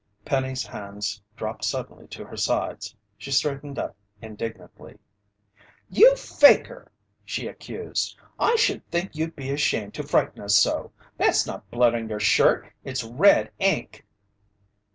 Penny's 0.25 0.65
hands 0.65 1.21
dropped 1.37 1.63
suddenly 1.63 2.07
to 2.07 2.25
her 2.25 2.35
sides. 2.35 2.95
She 3.19 3.29
straightened 3.29 3.77
up 3.77 3.95
indignantly. 4.19 4.97
"You 5.91 6.15
faker!" 6.15 6.91
she 7.23 7.45
accused. 7.45 8.17
"I 8.39 8.55
should 8.55 8.83
think 8.89 9.15
you'd 9.15 9.35
be 9.35 9.51
ashamed 9.51 9.93
to 9.93 10.03
frighten 10.03 10.41
us 10.41 10.57
so! 10.57 10.91
That's 11.17 11.45
not 11.45 11.69
blood 11.69 11.93
on 11.93 12.09
your 12.09 12.19
shirt! 12.19 12.73
It's 12.83 13.03
red 13.03 13.51
ink!" 13.59 14.03